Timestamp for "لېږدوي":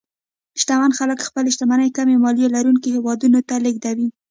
3.63-4.07